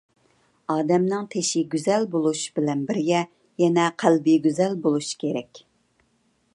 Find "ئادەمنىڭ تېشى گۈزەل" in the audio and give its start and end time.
0.75-2.07